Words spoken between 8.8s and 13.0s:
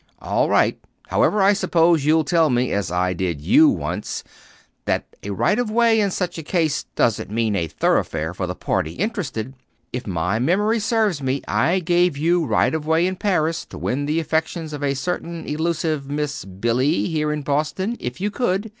interested. If my memory serves me, I gave you right of